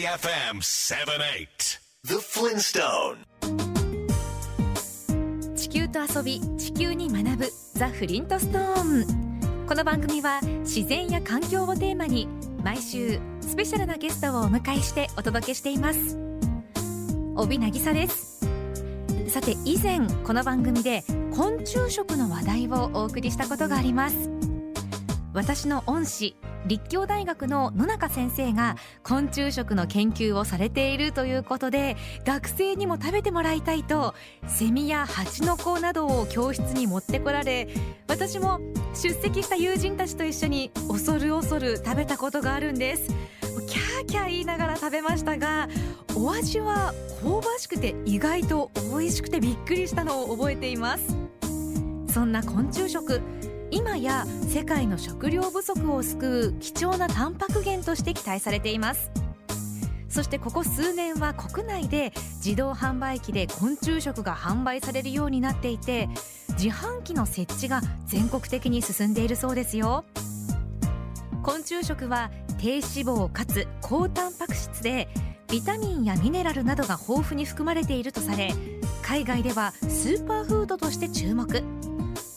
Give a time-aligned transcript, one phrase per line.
[0.00, 3.18] FM 78 The Flintstone
[5.54, 9.66] 地球と遊び地球に学ぶザ・フリントストーン。
[9.66, 12.28] この番組は自然や環境をテーマに
[12.64, 16.16] 毎週スペシャルなゲストをお迎えしてお届けしています。
[17.36, 18.40] 帯渚です。
[19.28, 21.04] さて以前この番組で
[21.36, 24.30] 昆虫食の話題をお送りしたことがあります。
[25.34, 34.14] 私の恩師立教大学の野中先生が昆虫食の研究をされているということで学生にも食べてもらいたいと
[34.46, 37.68] セミや蜂の子などを教室に持ってこられ
[38.08, 38.60] 私も
[38.94, 43.08] 出席した友人たちと一緒に恐る恐る食べたことがあるんです。
[43.66, 45.68] キャーキャー言いながら食べましたが
[46.16, 46.92] お味は
[47.22, 51.16] 香ばしくて意外と美味しくてびっくりしたのを覚えています。
[52.12, 53.20] そんな昆虫食
[53.70, 59.10] 今や世界の食料不足を救う貴重なタンパク源として期待されています。
[60.08, 62.12] そしてここ数年は国内で
[62.44, 66.08] 自動販売機で昆虫食が販売されるようになっていて
[66.58, 70.04] 自販機の設置が全国的に進んでいるそうですよ。
[71.42, 75.08] 昆虫食は低脂肪かつ高タンパク質で
[75.48, 78.52] ビタミンやミネラルなどが豊富に含まれているとされ
[79.02, 81.89] 海外ではスーパーフードとして注目。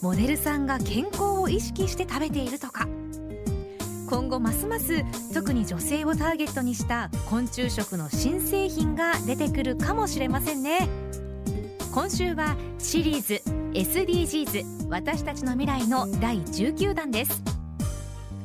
[0.04, 2.86] モデルさんが健康を意識して食べているとか。
[4.06, 5.02] 今後ますます
[5.32, 10.90] 特に女性をターゲットにした昆虫食の新製品が出てくるかもしれませんね。
[11.90, 17.42] 今週はシリーズ SDGs 私たちの未来の第19弾です。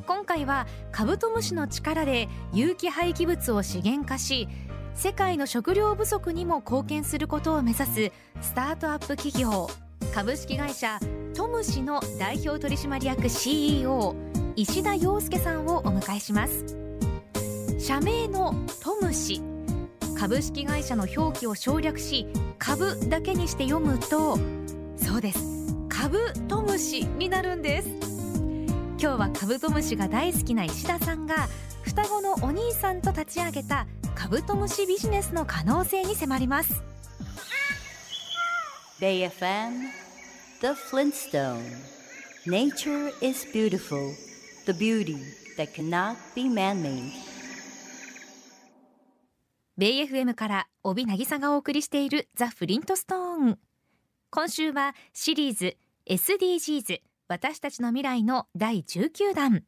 [0.07, 4.47] 今回はカブトムシの力で有機廃棄物を資源化し
[4.95, 9.69] 世界の食料不足にも貢献することを目指すスタートアップ企業。
[10.13, 10.99] 株式会社
[11.39, 14.13] トムシの代表取締役 CEO
[14.57, 16.65] 石田洋介さんをお迎えします。
[17.79, 19.41] 社名のトムシ
[20.19, 22.27] 株式会社の表記を省略し
[22.57, 24.37] 株だけにして読むと
[24.97, 25.39] そうです。
[25.87, 26.19] カブ
[26.49, 27.87] トムシになるんです。
[27.87, 31.47] 今日はカブトムシが大好きな石田さんが
[31.83, 36.83] 双子のお兄さんと立ち上げたカブトムシビジネスの可能性に迫ります。
[40.61, 41.63] The Flintstone.
[42.45, 44.13] Nature is beautiful
[44.65, 45.15] The beauty
[45.55, 47.13] that cannot be man-made.
[49.77, 53.59] ベイ FM から帯渚がお送りしているザ・フリントストーン
[54.31, 56.99] 今週はシリーズ SDGs
[57.29, 59.63] 私たちの未来の第19弾。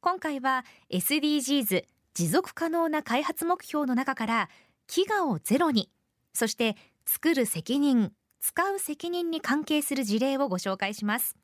[0.00, 4.48] 今回は SDGs 持続可能な開発目標の中から
[4.88, 5.90] 飢餓をゼロに。
[6.32, 8.12] そして作る責任。
[8.46, 11.34] 使う責任に関係する事例をご紹介します。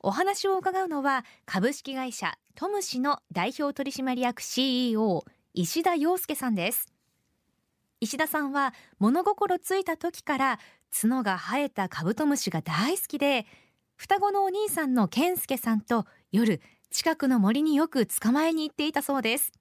[0.00, 5.22] お話を伺うのは株式会社トムシの代表取締役 CEO
[5.52, 6.92] 石田洋介さんです。
[8.00, 10.58] 石田さんは物心ついた時から
[10.90, 13.46] 角が生えたカブトムシが大好きで
[13.94, 16.60] 双子のお兄さんの健介さんと夜
[16.90, 19.52] 近くの森によく捕まえに行っていたそうです。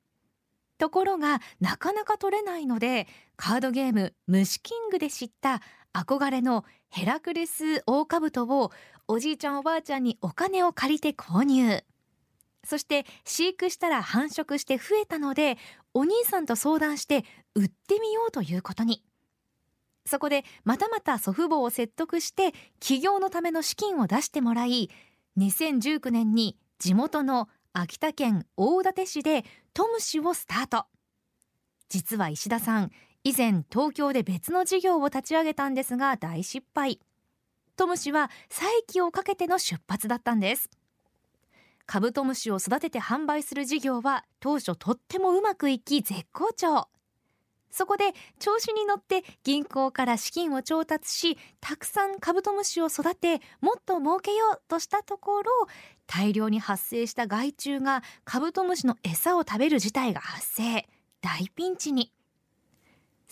[0.79, 5.61] ところがなかなか取れないのでカードゲーム虫キングで知った
[5.93, 8.71] 憧れのヘラクレスオオカブトを
[9.07, 11.83] おじいちゃんおばあちゃんにお金を借りて購入。
[12.65, 15.57] そして飼育したら繁殖して増えたので
[15.93, 19.03] お兄さんと相談して売ってみようということに。
[20.05, 24.89] そこでまたまた祖父母を説得して起業のための資金を出してもらい
[25.37, 30.85] 2019年に地元の秋田県大館市でトムシをスタート。
[31.89, 32.91] 実は石田さん、
[33.25, 36.99] 以前東京で別の事業を立ち上げたんですが大失敗。
[37.77, 40.69] トムシは再起をかけての出発だったんです。
[41.85, 46.89] カブトムシを育てて販売する事業は当初とってもうまくいき絶好調。
[47.71, 55.51] そこで調子に乗って銀行から資金を調達し、たくさんカブトムシを育て、もっと儲けようとしたところ、
[56.07, 60.85] 大量に発生した害虫がカブトムシの餌を食べる事態が発生。
[61.21, 62.11] 大ピンチに。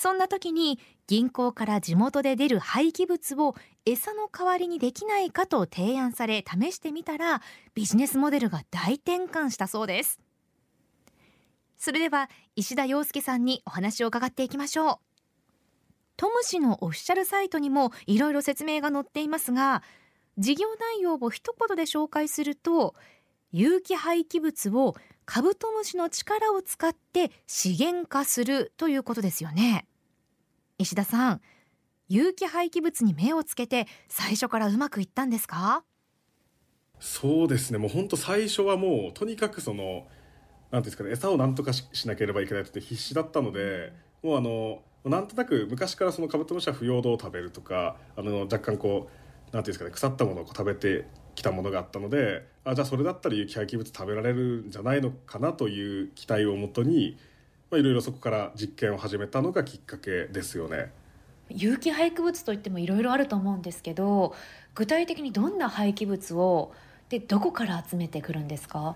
[0.02, 3.54] そんな時に銀行から地元で出る廃棄物を
[3.86, 7.44] 餌の代わりにできないかと提案され試してみたら
[7.76, 10.20] ビジネスモデルが大転換したそうです。
[11.78, 14.96] それでは石田洋介さんにお話を伺っていきましょう。
[16.18, 19.84] トム氏のオフィシャルサイトにもいろいろ説明が載っていますが、
[20.40, 22.96] 事業内容を一言で紹介すると、
[23.52, 24.96] 有機廃棄物を
[25.26, 29.86] カブトムシの力を使って資源化するということですよね。
[30.82, 31.42] 石田さん、
[32.08, 35.84] 有機廃棄物に目をつけて最初からうまくいったんですか？
[37.00, 37.78] そうですね。
[37.78, 40.08] もう本当最初はもうとにかくその
[40.72, 43.94] なんですかね餌をなんとかしなければいけないって必死だったので
[44.24, 49.10] もうあのなんとなく昔からそのカブトムシは腐葉土を食べるとかあの若干こ
[49.52, 51.06] うなんていうんですかね腐ったものを食べて
[51.36, 57.18] きたものがあったのであじゃあそれだったら有機廃棄物食べられるんじゃないのかなという期待をもとに、
[57.72, 60.92] まあ、いろいろそこから実験を始めたのがきっかけですよね。
[61.50, 64.34] 有機廃棄物といってもいろいろあると思うんですけど
[64.74, 66.74] 具体的にどんな廃棄物を
[67.10, 68.96] でどこから集めてくるんですか？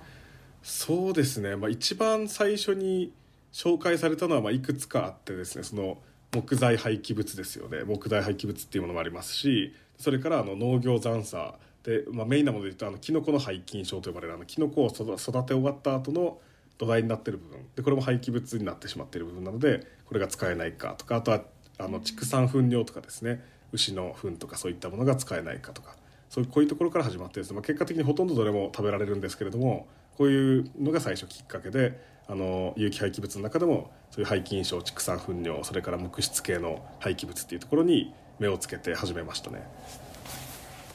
[0.61, 3.11] そうですね、まあ、一番最初に
[3.51, 5.63] 紹介されたのはまあいくつかあってですね。
[5.63, 5.97] その
[6.33, 7.83] 木材廃棄物ですよね。
[7.85, 11.55] 木材廃棄物っていうものもありますしそれからあの農業残渣。
[11.83, 16.39] で、まあ、メインなもので言うとあのキノコの廃菌症と呼ばれるあのキノコを育て終わった後の
[16.77, 17.59] 土台になってる部分。
[17.75, 21.41] でこれも廃棄物になってしまっている部分なのでこれが使えないかとかあとは
[21.77, 23.43] あの畜産糞尿とかですね。
[23.71, 25.95] 牛の糞とかそういったものが使えないかとか。
[26.29, 29.87] そういうこういうところから始まってですね、まあ、結果的にほとんどどれも食べられるんですけれども
[30.17, 39.65] こういうのが最初きっかけであの有機廃棄物の中でもそういう廃菌症畜産糞尿それから木質系の廃棄物っていうところに目をつけて始めましたね。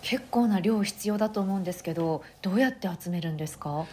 [0.03, 3.87] 結構な量必要だと思うんですけどどうやって集めるんですか？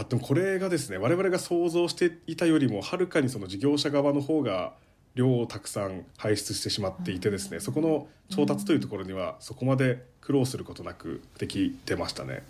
[0.00, 4.74] あでもこれがですね我々が想像していたよりもはるかにその事業者側の方が
[5.14, 12.42] 量をたくさん排出してしまっていてですね、そこの調達というところにはそこまで苦労することなくできてましたね。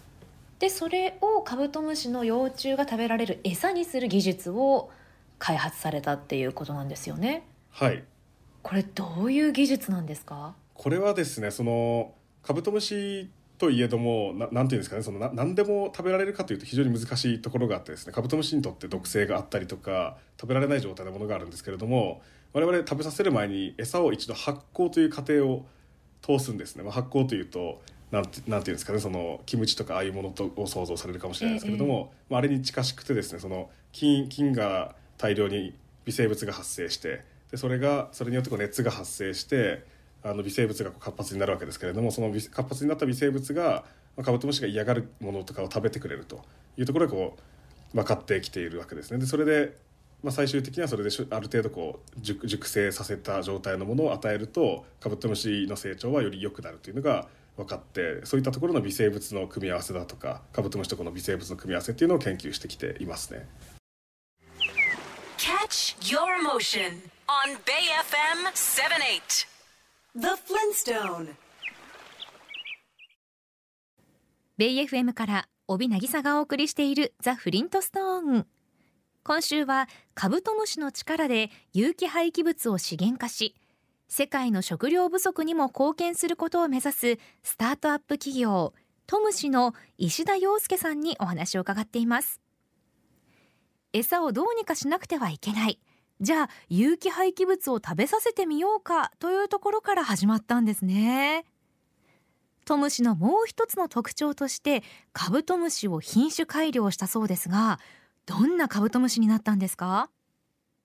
[0.58, 4.90] でそれをカブトムシの幼虫が食べられる餌にする技術を
[5.38, 7.46] 開発されたっていうことなんですよね。
[7.70, 8.02] はい
[8.62, 10.54] これどういう技術なんですか？
[10.74, 22.22] これはですねそのカブトムシといえどもななんていうんですかねそのな何でも食べられるかというと非常に難しいところがあってですねカブトムシにとって毒性があったりとか食べられない状態のものがあるんですけれども
[22.52, 25.66] 我々食べさせる前に餌を一度発酵という過程を
[26.22, 27.80] 通すんですね、まあ、発酵というと
[28.10, 35.74] なんてなんていうんですかねそのキムチとかああいうものとを想像されるかもしれないですけれども、ええ、まあ、あれに近しくてですねその菌菌が大量に
[36.04, 39.84] 微生物が発生してでそれがそれによってこう熱が発生して
[40.26, 43.84] あの微生物が活発になるわけですけれどもその活発になった微生物が
[44.22, 46.42] カブトムシが嫌がるものとかを食べてくれると
[46.76, 47.36] いうところがこ
[47.92, 49.18] う分かってきているわけですね。
[49.18, 49.76] でそれで
[50.22, 63.46] まあ、最終的にはそれである程度こう熟熟成させた状態のものを与えるとカブトムシの成長はより良くなるというのが分かってそういったところの微生物の組み合わせだとかカブトムシとこの微生物の組み合わせっていうのを研究してきていますね。
[65.36, 69.55] Catch your motion on Bay FM 78
[70.18, 71.34] The Flintstone.
[74.56, 78.46] ベイ FM から帯渚がお送りしているザ・フリントストーン
[79.24, 83.56] 今週はカブトムシの力で有機廃棄物を資源化し
[84.08, 88.72] 世界の食料不足にも貢献することを目指すスタートアップ企業
[89.06, 92.40] トムシの石田洋介さんにお話を伺っています。
[93.92, 95.78] 餌をどうにかしなくてはいけない。
[96.20, 101.44] じゃあ有機廃棄物を食べさせてみようかというところから始まったんですね。
[102.64, 104.82] トムシのもう一つの特徴として
[105.12, 107.78] カブトムシを品種改良したそうですが
[108.24, 110.10] どんなカブトムシになったんですか？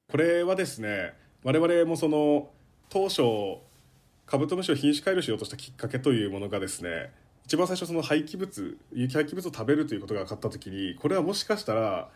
[0.10, 1.14] これはですね
[1.44, 2.50] 我々もその
[2.90, 3.22] 当初
[4.28, 7.12] カブトムシを品種改良しようとしたきっかけというものがですね
[7.46, 12.10] 一番最初その廃棄物有機廃棄物を食べるということが分かった時にこれはもしかしたら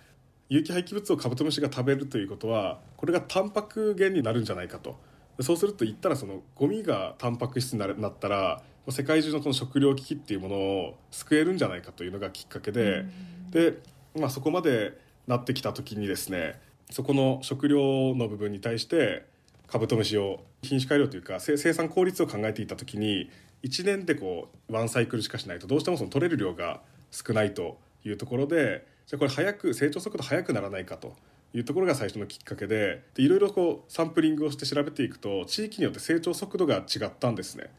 [0.50, 4.98] 有機廃棄物をカブトムシが食べるということはこれがタンパク源になるんじゃないかと。
[5.42, 13.06] そうすると言ったらそのゴミがタンパク質になったら世界中のこの食糧危機っていうものを救えるんじゃないかというのがきっかけで、
[13.50, 13.74] で、
[14.18, 14.98] まあ、そこまで
[15.28, 16.60] なってきた時にですね
[16.92, 19.26] そこの食料の部分に対して
[19.68, 23.30] カブトムシを品種改良というか生産効率を考えていた時に
[23.64, 31.14] 1年でこうワンサイクルしかしないとどうしてもその取れる量が少ないというところでじゃあこれ早く成長速度速くならないかと
[31.54, 37.70] いうところが最初のきっかけででいろいろこうサンプリングをして調べていくと地域によって成長速度が違ったんですね。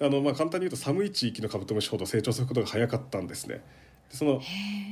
[0.00, 3.62] あのまあ簡単に言うと寒い地域のカブトムシほど成長速度が速かったんですね。
[4.10, 4.40] その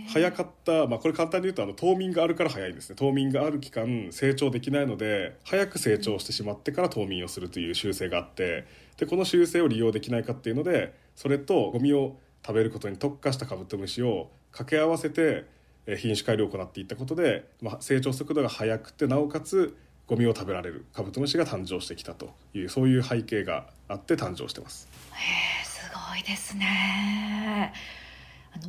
[0.09, 8.67] 早かった、まあ、これ簡単に言うとあの冬眠があるから早いんですね冬眠がある期間成長できないので早く成長してしまってから冬眠をするという習性があって
[8.97, 15.47] でこの習性を利用できないかっていうのでそれとゴミを食べることに特化したカブトムシを掛け合わせて
[15.87, 24.89] 品種改良を行っていったことで、まあ、成長速度が速くてなおかつゴミを食べられるカブトムシが誕生してきたというそういう背景があって誕生してます。
[25.13, 27.73] へすごいですね。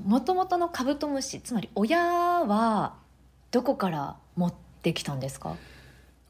[0.05, 2.95] もともとのカブトムシつまり親は
[3.51, 5.57] どこから持ってきたんですか？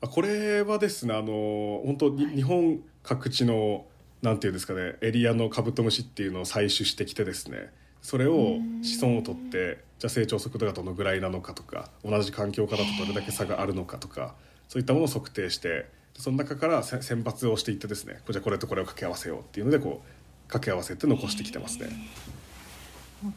[0.01, 3.85] これはですねあの本当に、はい、日本各地の
[4.21, 7.71] なんていうんですかねエリアのカブトムシっていうのを採取してきてですね
[8.03, 14.35] それを子孫を取ってじゃあ成長速度がどのぐらいなのかとか同じ環境下だとどれだけ差があるのかとか
[14.67, 21.87] そういったものを測定してその中から選抜をしていってですねじゃあこれとこれを掛け合わせようっていうのでこう掛け合わせて残してきてますね。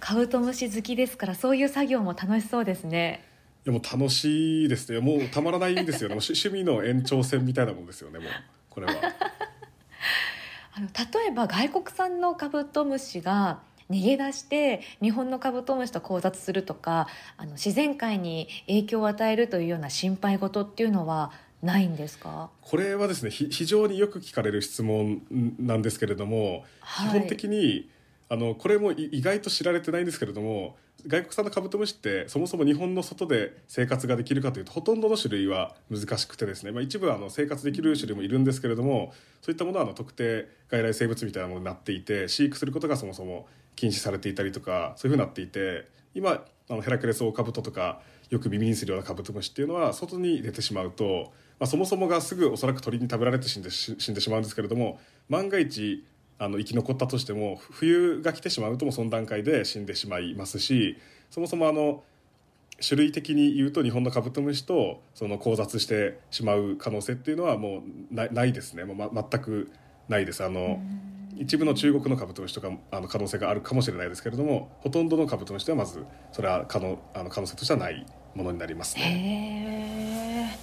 [0.00, 3.24] カブトムシ好きですからそういう作業も楽しそうですね。
[3.64, 8.28] いやもう楽しいですねもうたまらないんですよね 趣味の延長線みたいなもんですよねもう
[8.68, 8.92] これは。
[10.74, 22.50] あの例えば外国産のカブトムシが逃げ出して日本のカブトムシと交雑するとかあの自然界に影響を与えるというような心配事っていうのはないんですか？
[22.60, 25.22] これはですね非常によく聞かれる質問
[25.58, 27.88] なんですけれども、はい、基本的に
[28.28, 30.76] あのこれも意外と知られてないんですけれども
[31.06, 56.04] 外国産のカブトムシってそもそも日本の外で生活ができるかというとほとんどの種類は難しくてですね、まあ、一部はあの生活できる種類もいるんですけれどもそういったものはあの特定外来生物みたいなものになっていて飼育することがそもそも禁止されていたりとかそういうふうになっていて今あのヘラクレスオオカブトとかよく耳にするようなカブトムシっていうのは外に出てしまうと、まあ、そもそもがすぐおそらく鳥に食べられて死んで死んでしまうんですけれども万が一
[56.38, 60.98] あの生き残ったとしても冬が来てしまうともその段階で死んでしまいますし
[61.30, 62.02] そもそもあの
[62.86, 69.70] 種類的に言うと日本のカブトムシとその交雑してしまう可能性っていうのはもうないですねもう、ま、全く
[70.08, 70.44] ないです。
[70.44, 70.80] あの
[71.38, 80.58] 一部の中国のカブトムシとかあの可能性があるかもしれないですけれどもほとんどのカブトムシではまずそれは可能あの可能性としてはないものになりますね。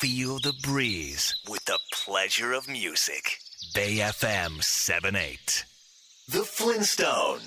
[0.00, 3.38] Feel the breeze with the pleasure of music.
[3.74, 5.66] Bay FM 78
[6.30, 7.40] The Flintstone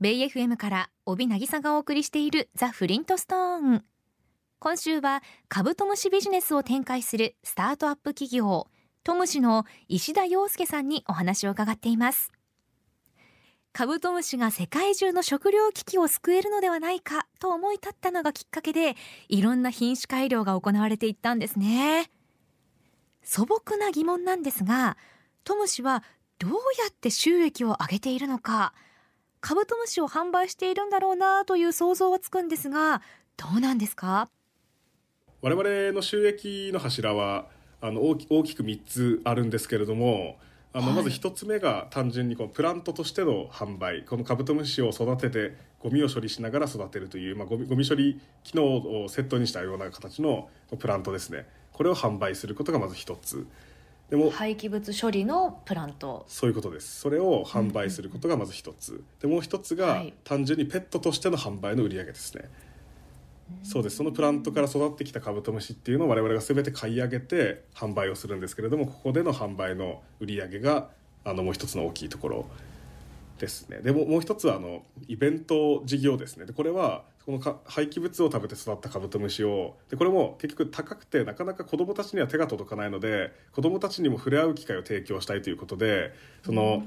[0.00, 3.84] ベイ FM から帯渚がお送りしているザ・フリントストーン
[4.58, 8.68] 今週はカブトムシビジネスを展開するスタートアップ企業
[9.02, 12.32] トムシの石田洋介さんにお話を伺っています。
[13.72, 18.96] カブトムシが世界中の食糧危機を救えるのではないかと思い立ったのがきっかけで
[19.28, 22.10] いろんな品種改良が行われていったんですね。
[23.22, 24.98] 素朴な疑問なんですが
[25.44, 26.02] トムシは
[26.38, 26.56] どうや
[26.90, 28.74] って収益を上げているのか
[29.40, 33.00] カブトムシを販売しているんだろうなという想像はつくんですが
[33.36, 34.28] どうなんですか？
[35.40, 37.46] 我々の収益の柱は
[37.80, 40.36] あの大き大きく3つあるんですけれども
[40.72, 44.04] あのまず1つ目が単純にこのプラントとしての販売。
[44.04, 51.46] このカブトムシを育ててゴミを処理しながら育てるという、まあ、ゴミゴミ処理機能をセットにしたような形のプラントですね。
[51.72, 53.46] これを販売することがまず一つ。
[54.10, 56.24] でも廃棄物処理のプラント。
[56.28, 57.00] そういうことです。
[57.00, 62.48] それを販売することがまず一つ、うん、でもう一つが、単純にペットとしての販売の売り上げですね、
[63.62, 63.96] そうです。
[63.96, 70.88] そのプラントから育ってきたカブトムシっていうのを我々が全て買い上げて販売をするんですけれどもここでの販売の売り上げが
[71.24, 72.46] あのもう一つの大きいところ
[73.38, 73.78] ですね。
[73.78, 76.46] でももう一つはあのイベント事業ですね。
[76.46, 86.12] でこれはこの廃棄物を食べて育ったカブトムシをでこれも結局高くてなかなか子どもたちには手が届かないので子どもたちにも触れ合う機会を提供したいということで
[86.44, 86.82] その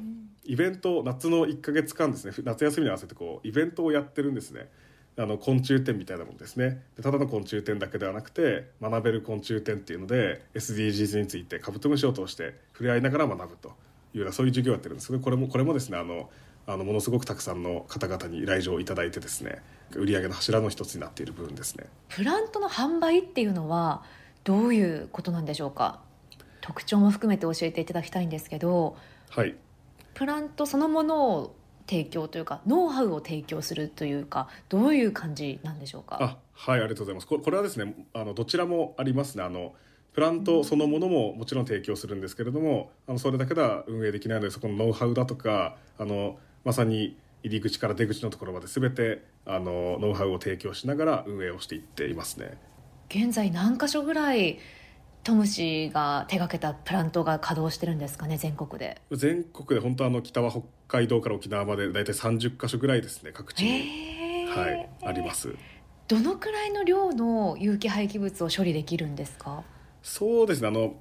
[0.45, 2.33] イベント夏の1か月間ですね。
[2.43, 4.69] 夏休みに合わせてこうイベントをやってるんですね。
[5.15, 6.81] あの昆虫展みたいなものですね。
[6.97, 13.71] でただの昆虫展だけではなくて学べる昆虫展っていうので SDGs についてカブトムシを通して触れ合いながら学ぶとい
[14.15, 16.29] うようなそういう授業をやってるんですけどこれもこれもですねあの
[16.65, 19.61] あのものすごくたくさんの方々に来場いただいてですね
[19.95, 21.85] 売上の柱の一つになっている部分ですね。
[22.09, 24.03] プラントの販売っていうのは
[24.43, 25.99] どういうことなんでしょうか？
[26.61, 28.95] 特徴も含めて教えていただきたいんですけど、
[29.29, 29.55] はい、
[30.13, 31.55] プラントそのものを
[31.87, 36.17] 提供というかノウハウを提供するというかどういう感じなんでしょうか？
[36.21, 37.27] あはいありがとうございます。
[37.27, 39.43] これはですねあのどちらもありますね。
[39.43, 39.73] あの
[40.13, 52.57] プラントそのものももちろん提供するんですけれどもあのそれだけでは運営できないのでそこのノウハウだとかあのまさに入り口から出口のところまで全てあのノウハウを提供しながら運営をしていっていますね。
[53.09, 54.59] 現在何箇所ぐらい
[55.23, 59.01] トムシが手がけたプラントが稼働してるんですかね全国で。
[59.11, 65.55] 全国で本当あの北は北海道から沖縄まで大体30箇所ぐらいですね各地に、はい、あります。
[66.09, 69.63] どのくらいの量の有機廃棄物を処理できるんですか？
[70.01, 70.95] そうですねあの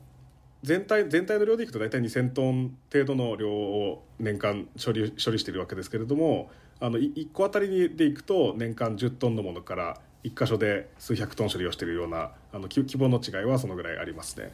[0.63, 14.53] 全体全体の量でいくと大体2,000トン程度の量を年間処理処理しているわけですけれどもあの1個あたりでいくと年間10トンのものから1箇所で数百トン処理をしているようなあの規模の違いはそのぐらいありますね。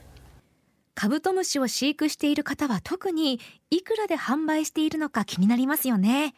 [0.95, 3.39] カブトムシを飼育している方は特に
[3.71, 6.35] いくらで販売しているのか気になりますよね。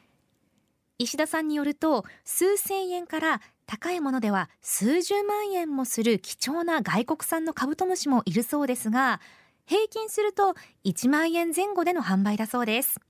[0.99, 9.21] 石田さんによると数千円から高いものでは数十万円もする貴重な外国産のカブトムシもいるそうですが
[9.65, 13.01] 平均すると1万円前後での販売だそうです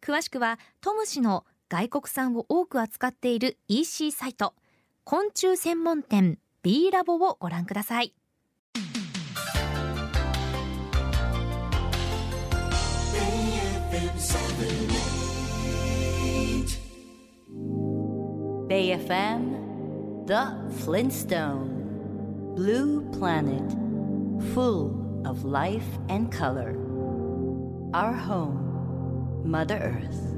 [0.00, 4.54] 詳しくはトム氏の外国産を多く扱っている EC サイト
[5.06, 8.14] 昆虫専門店 B ラボをご覧ください
[18.68, 20.24] BAFMThe
[20.82, 23.76] Flintstone Blue Planet
[24.54, 24.90] Full
[25.26, 26.74] of life and color
[27.92, 30.34] Our home Mother Earth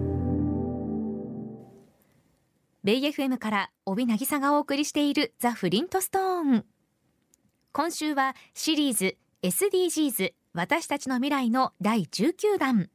[2.87, 6.65] ベイ FM から帯渚がお送りしているザ・フリントストーン。
[7.73, 12.89] 今週はシリーズ SDGs 私たちの未来の第19弾。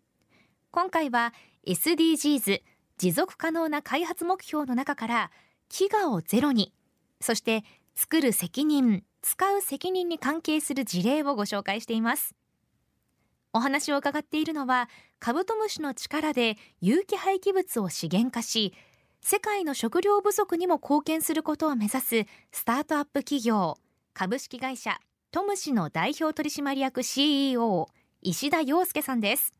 [0.71, 1.33] 今回は
[1.67, 2.61] SDGs
[2.99, 5.31] 持続可能な開発目標の中から
[5.69, 6.71] 飢餓をゼロに
[7.19, 12.33] そして作る責任使う責任に関係する事例をご紹介しています。
[13.51, 14.87] お話を伺っているのは
[15.19, 18.73] カブトムシの力で有機廃棄物を資源化し
[19.23, 23.77] 世界の食料不足にも貢献することを目指すスタートアップ企業
[24.13, 24.99] 株式会社
[25.31, 27.87] トムシの代表取締役 CEO
[28.21, 29.53] 石田洋介さんです。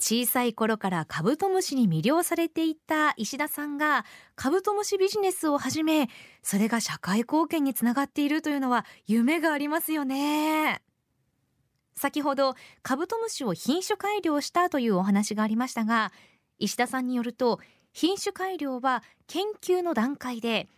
[0.00, 6.08] 小さい頃からカブトムシに魅了されていた石田さんがカブトムシビジネスを始め
[6.42, 10.80] それが社会貢献につながっているというのは夢がありますよね。
[11.96, 16.12] 先ほどカブトムシを品種改良したというお話がありましたが
[16.58, 17.60] 石田さんによると
[17.92, 20.68] 品種改良は研究の段階で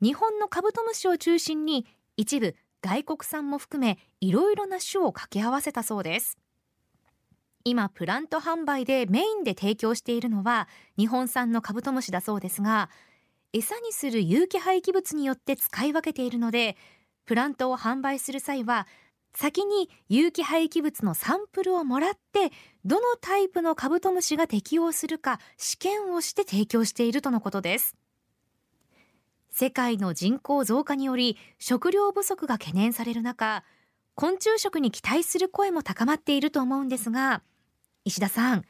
[0.00, 1.86] 日本のカブトムシを中心に
[2.16, 6.38] 一部外国産も含めいろいろな種を掛け合わせたそうです。
[7.64, 12.90] 今プラント販売でメインで提供しているのは日本産のカブトムシだそうですが
[13.52, 16.76] 餌にする有機廃棄物によって使い分けているので
[17.24, 18.88] プラントを販売する際は
[19.34, 22.52] 先に有機廃棄物のサンプルをもらって
[22.84, 27.96] どのタイプのカブトムシが適用するか試験をして提供しているとのことです。
[29.50, 33.64] 世界の人口増加により食料不足が懸念される中
[34.14, 37.42] 昆虫食に期待する声も高まっていると思うんですが
[38.04, 38.64] 石田さん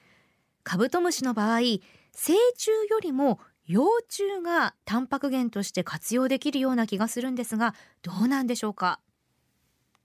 [0.64, 8.98] カブトムシの場合成虫よりも幼虫がタンパク源として活用できるような気がするんですがどうなんでしょうか？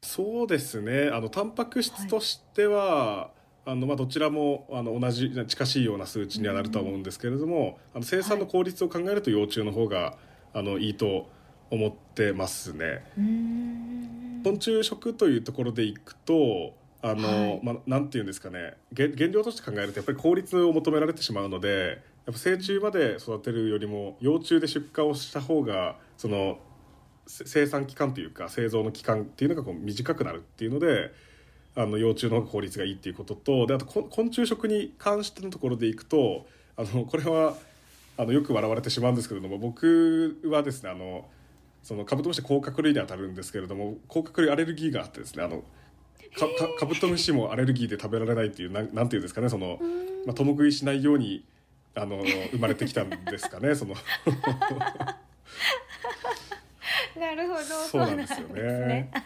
[0.02, 1.10] そうですね。
[1.12, 3.32] あのタンパク質としては、
[3.66, 10.18] あのまあ、どちらもあの同じ近しいような数値にはなるとは思うんですけれども、あの生産の効率を考えると幼虫の方が、
[10.54, 11.28] あのいいと
[11.70, 13.04] 思ってますね。
[14.44, 18.76] 昆虫食というところでいくとあの、はい、まあ、なんていうんですかね。
[18.96, 26.60] 原料として考えるとやっぱり効率を求められてしまうのでやっぱ成虫まで育てるよりも幼虫で出荷をした方がその
[27.28, 31.12] 生産期間というか製造の期間っていうのがこう短くなるっていうので
[31.76, 37.56] あの幼虫の効率がいいっていうこととであと昆虫食に関してのところでいくとあのこれは
[38.18, 41.26] あのよく笑われてしまうんですけれども僕はですねあの
[41.84, 45.64] そのカブトムシ甲殻類にあたるんですけれども甲殻類アレルギーがあってですねあの
[46.38, 46.48] か
[46.80, 49.80] カブトムシもアレルギーで食べられないっていうなんなんていうんですかねその、
[50.26, 51.44] まあ、共食いしないように
[51.96, 53.96] あの生まれてきたんですかねその
[57.20, 57.64] なるほど。
[57.64, 59.12] そうなんですよね。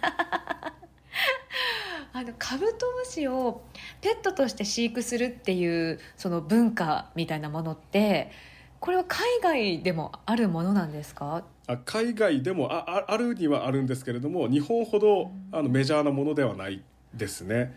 [2.13, 3.63] あのカブトムシを
[4.01, 8.31] ペットとして飼育するっていうその文化みたいなものって
[8.79, 11.43] これは海外でもあるものなんですか？
[11.67, 17.75] あ海外でもああるにはあるんですけれども日本ほどあのメジャーなものではないですね。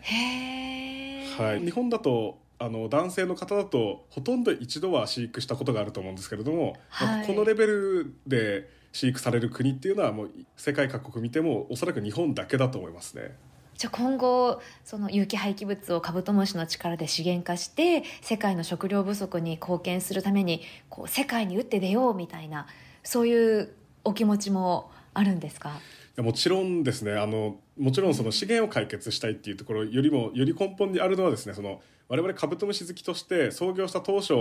[1.37, 13.35] はい、日本だとあの男性の方だとほとんど一度は飼育したことがあると思うんですけれども、はい、このレベルで飼育される国っていうのはもう世界各国見てもおそらく日本だけだと思いますね。
[13.77, 22.67] じゃあ今後その有機廃棄物をカブトムシの力で資源化して世界の食料不足に貢献するためにこう世界に打って出ようみたいな
[23.03, 23.73] そういう
[24.05, 25.71] お気持ちもあるんですか？
[26.17, 34.33] もちろんですねあのもちろんその資源を解決したいっていうところよりもより根本にあるのはですねその我々カブトムシ好きとして創業した当初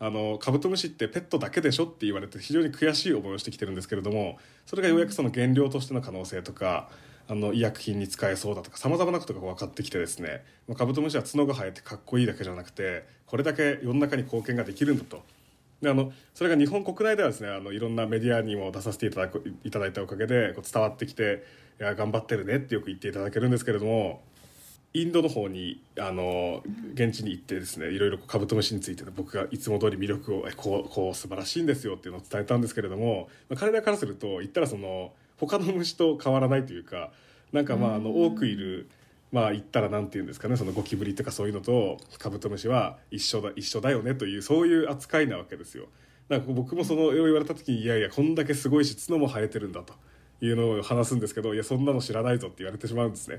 [0.00, 6.88] あのカブトムシってペットだけでしょって言われて非常に悔しい思いをしてきてるんですけれどもそれがようやくその原料としての可能性とか
[7.26, 10.44] あの医薬品に使えそうだとかさまざまなことが分かってきてですね
[10.76, 15.22] カブトムシは角が生えてかっこいいだけじゃなくてこれだけ世の中に貢献ができるんだと。
[15.82, 21.44] であのそれが日本国内ではですねあのいろんなメディアにも出させていただくいただいたおかげでこう伝わってきて
[21.80, 24.22] 「いや頑張ってるね」ってよく言っていただけるんですけれども
[24.94, 26.62] インドの方にあの
[26.94, 37.10] 現地に行ってですねいろいろカブトムシについて僕がいつも通り魅力をこうこう素晴らしいんですよっていうのを伝えたんですけれども、まあ、彼らからすると言ったらその他の虫と変わらないというか
[37.52, 38.88] なんかまああの多くいる
[39.30, 45.86] まあ言ったらなんて言うんですかねそのゴキブリとかそういうのとカブトムシは一緒だ一緒だよねというそういう扱いなわけですよ。
[46.28, 49.94] だから僕もその言われた時にいやいやこんだけすごいし角も生えてるんだと。
[50.40, 53.38] いうのを話すんですけどいやそんなの知らないぞって言われてしまうんですね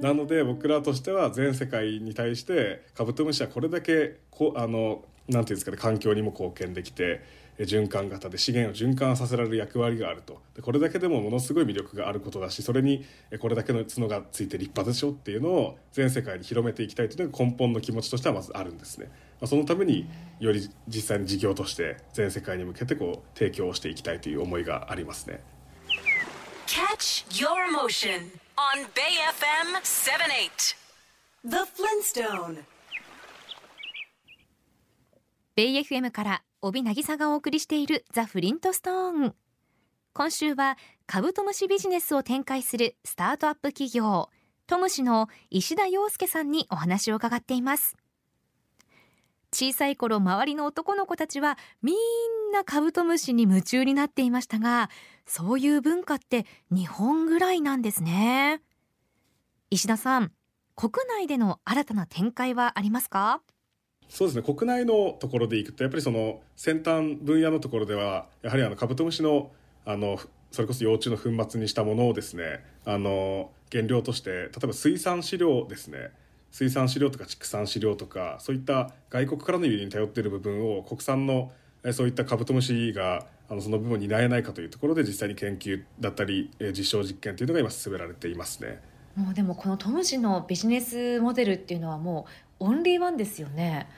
[0.00, 7.22] なので僕らとしては全世界に対してカブトムシはこれだけこあのなんていうんですかね環境にも貢献できて
[7.58, 13.04] 循環型で資源を循環させられる役割があるとでこれだけでもものすごい魅力があることだしそれに
[13.40, 19.06] これだけの角がついて立派でしょっていうのを全世界に広めていきたいというのが根本の気持ちとしてはまずあるんですね。
[19.40, 20.08] まあ、そのために
[20.40, 25.40] より実際に事業として全世界に向けてこう提供をしていきたいという思いがありますね。
[26.68, 30.76] Catch your motion on Bay FM 78
[31.42, 32.58] The Flintstone.
[35.56, 39.34] ベイ FM から帯渚がお送りしているザ・フリントストーン
[40.12, 40.76] 今週は
[41.06, 44.28] カブトムシビジネスを展開するスタートアップ企業
[44.66, 47.96] トムシの石田洋介さんにお話を伺っています。
[49.52, 51.96] 小さい頃周りの男の子たちはみん
[52.52, 54.90] なカブトムシに夢中になっていましたが
[55.26, 58.62] そういう文化って日本ぐらいなんですね。
[59.70, 60.32] 石田さん
[60.74, 63.42] 国内での新たな展開はありますか？
[64.08, 64.42] そうですね。
[64.42, 69.50] 国内のところでいくとやっぱりその先端分野のところではやはりあのカブトムシの
[69.84, 70.18] あの
[70.50, 76.10] それこそ幼虫の粉末にしたものをですねあの原料として例えば水産飼料ですね。
[76.50, 81.52] 水産飼料とか畜産飼料とかそういった外国からの輸入に頼っている部分を国産の
[81.92, 88.80] そういったカブトムシがあのその部分を担えないかというところで実際に研究だったり実証実験というのが今進められていますね。
[89.16, 92.26] もうでもこのトムシのビジネスモデルっていうのはも
[92.60, 93.88] うオンリーワンですよね。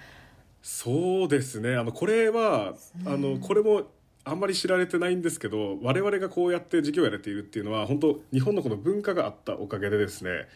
[0.62, 2.74] そうですねあのこれは、
[3.06, 3.84] あのこれも
[4.24, 10.46] あんまり知られてないんですけど我々がこうやって事業をやれているっていうのは本当日本のこの文化があったおかげでですね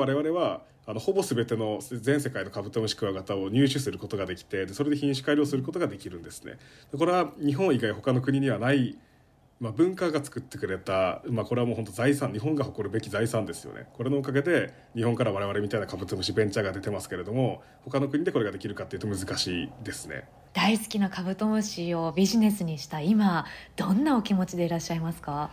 [0.00, 6.58] 我々はあのほぼ全ての全世界のカブトムシクワガタを入手することができてでそれで品種改良することができるんですね。
[6.96, 8.96] これは日本以外他の国にはない
[9.58, 13.88] まあ、文化が作ってくれた、まあ、これはもう本当財産日本が誇るべき財産ですよね。
[13.94, 20.28] これのおかげで日本から我々みたいなカブトムシベンチャーが出てますけれども他の国でこれができるかっていうと難しいですね。
[20.52, 25.50] 大好きなカブトムシをビジネスにした今どんなお気持ちでいらっしゃいますか？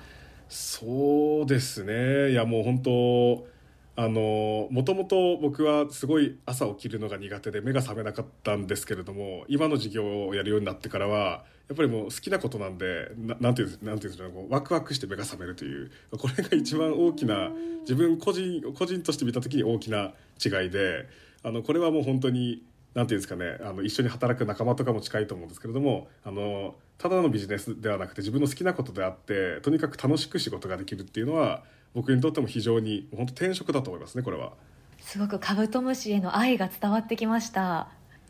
[0.50, 2.32] そうですね。
[2.32, 3.48] いやもう本当
[3.96, 17.52] あのもともと僕はすごい朝起きるのが苦手で目が覚めなかったんですけれども今の授業をやるようになってからはやっぱりもう好きなことなんでななんていうんなんていうんですかワクワクして目が覚めるというこれが一番大きな
[17.82, 21.08] 自分個人個人として見た時に大きな違いで
[21.44, 22.64] あのこれはもう本当に
[22.96, 34.54] なんていうんですかねあの一緒に働く仲間とかも近いと思うんですけれどもあのただのビジネスではなくて自分の好きなことであってとにかく楽しく仕事ができるっていうのは僕にとっても非常に本当転職だと思いますねこれは。
[35.00, 37.90] すごくカブトムシへの愛が伝わってきました。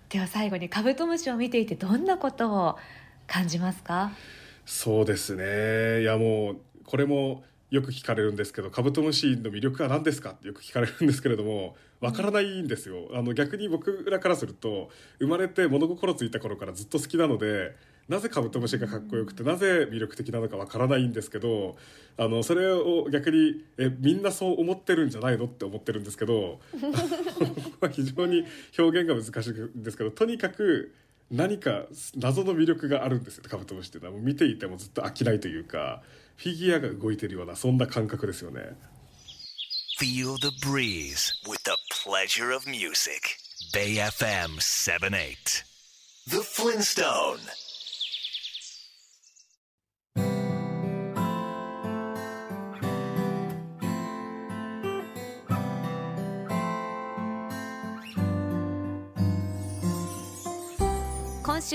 [0.09, 2.77] では最後にカブトムシを見ていてどんなことを
[3.27, 4.11] 感じますか？
[4.65, 6.01] そうですね。
[6.01, 13.07] いやもうこれもよく聞かれるんですけどカブトムシの魅力は何ですかってよく聞かれるんですけれどもわからないんですよ。
[13.13, 17.75] あの逆に僕らからすると生まれて物心ついた頃からずっと好きなので
[18.09, 21.77] なぜカブトムシがかっこよくてなぜ魅力的なのかわからないんですけど
[22.17, 26.59] あのそれを逆にえみんなそう思ってるんじゃないのって思ってるんですけど
[27.91, 28.45] 非常に
[28.77, 30.93] 表現が難しいんですけどとにかく
[31.31, 31.85] 何か
[32.15, 36.03] 謎の魅力があるんですよカブトムシっていうのは見ていてもずっと飽きないというか
[36.35, 38.75] フィギュアが動いてるようなそんな感覚ですよね。
[39.99, 43.37] Feel the breeze with the pleasure of music.
[43.73, 45.63] Bay FM 78.
[46.27, 47.39] The Flintstone.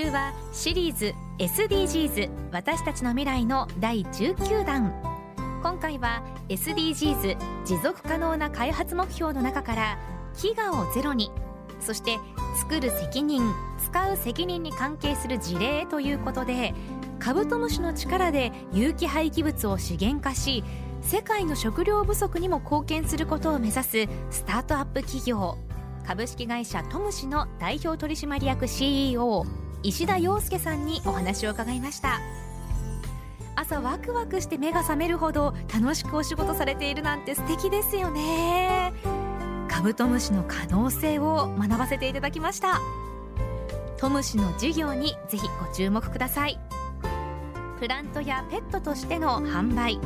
[0.04, 4.94] 週はシリーズ SDGs 私たちの未来の第19弾。
[5.60, 9.98] 今回は SDGs 持続可能な開発目標の中から
[10.34, 11.32] 飢餓をゼロに
[11.80, 12.18] そして
[12.60, 13.42] 作る責任
[13.84, 16.74] 使う責任に関係する事例ということで
[17.18, 20.62] カブトムシの力で有機廃棄物を資源化し
[21.02, 25.58] 世界の食料不足にも貢献することを目指すスタートアップ企業。
[26.06, 29.44] 株式会社トムシの代表取締役 CEO
[29.82, 32.20] 石田洋介さんにお話を伺いました。
[33.54, 38.92] 朝ワクワクして目が覚めるほど楽しくお仕事されているなんて素敵ですよね。
[39.68, 42.80] カブトムシの可能性を学ばせていただきました。
[43.96, 46.58] トムシの授業にぜひご注目ください。
[47.80, 50.00] プラントやペットとしての販売。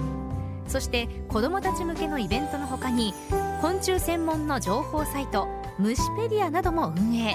[0.66, 3.14] そして子どもたち向けのイベントの他に
[3.61, 5.46] 昆虫専門の情報サイト
[5.78, 7.35] 虫ペディアなども運営。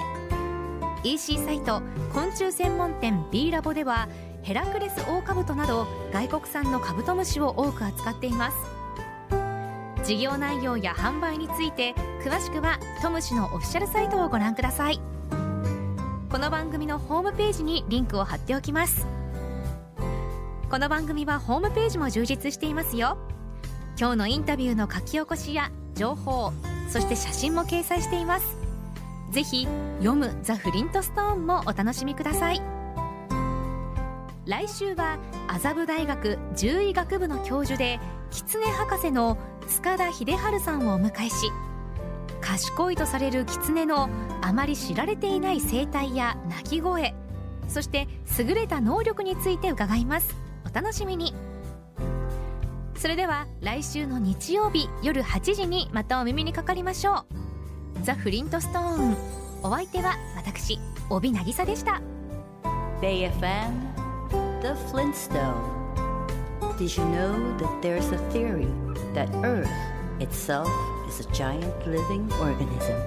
[1.08, 1.80] EC サイト
[2.12, 4.10] 昆虫専門店 B ラボでは
[4.42, 8.56] ヘラクレスオオカブトなど外国産のカブトムシを多く扱っています。
[10.04, 15.00] 事業内容や販売について詳しくはトムシのオフィシャルサイトをご覧ください。
[16.30, 19.06] この番組のホームページにリンクを貼っておきます。
[20.70, 23.16] この番組はホームページも充実していますよ。
[23.98, 26.52] 今日のインタビューの書き起こしや情報
[26.90, 28.67] そして写真も掲載しています。
[29.30, 29.66] ぜひ
[29.98, 32.62] 読むザ・フリントストーンもお楽しみください。
[34.46, 39.36] 来週は麻布大学獣医学部の教授で狐博士の
[39.66, 41.52] 塚田秀治さんをお迎えし
[42.40, 44.08] 賢いとされる狐の
[44.40, 47.14] あまり知られていない生態や鳴き声
[47.68, 50.34] そして優れた能力について伺います。
[50.64, 51.34] お楽しみに。
[52.96, 57.47] それでは来週の日曜日夜8時にまたお耳にかかりましょう。
[58.03, 59.15] ザ・フリントストーン
[59.63, 62.01] お相手は私帯渚でした
[63.01, 63.93] BayFM
[64.61, 65.83] The Flintstone
[66.77, 68.67] Did you know that there's a theory
[69.13, 69.69] that Earth
[70.19, 70.69] itself
[71.07, 72.99] is a giant living organism?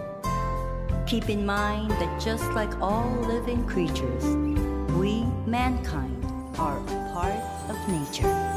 [1.06, 4.24] Keep in mind that just like all living creatures,
[4.96, 6.24] we, mankind,
[6.58, 7.34] are a part
[7.68, 8.49] of nature.